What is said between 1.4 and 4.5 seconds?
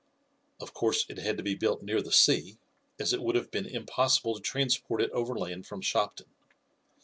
be built near the sea, as it would have been impossible to